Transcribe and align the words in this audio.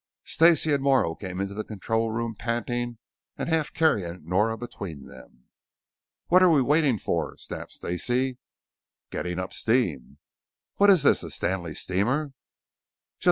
Stacey 0.25 0.73
and 0.73 0.81
Morrow 0.81 1.13
came 1.13 1.39
into 1.39 1.53
the 1.53 1.63
control 1.63 2.09
room, 2.09 2.33
panting, 2.35 2.97
and 3.37 3.47
half 3.47 3.71
carrying 3.71 4.25
Nora 4.27 4.57
between 4.57 5.05
them. 5.05 5.43
"What 6.25 6.41
are 6.41 6.49
we 6.49 6.59
waiting 6.63 6.97
for?" 6.97 7.37
snapped 7.37 7.73
Stacey. 7.73 8.39
"Getting 9.11 9.37
up 9.37 9.53
steam." 9.53 10.17
"What 10.77 10.89
is 10.89 11.03
this, 11.03 11.21
a 11.21 11.29
Stanley 11.29 11.75
Steamer?" 11.75 12.33